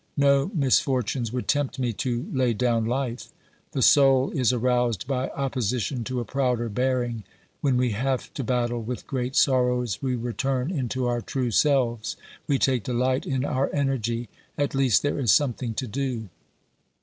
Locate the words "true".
11.21-11.51